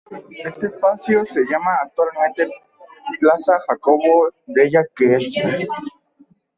Este 0.41 0.65
espacio 0.65 1.27
se 1.27 1.41
llama 1.41 1.75
actualmente 1.83 2.49
Piazza 3.19 3.53
Jacopo 3.67 4.29
della 4.47 4.83
Quercia. 4.95 5.59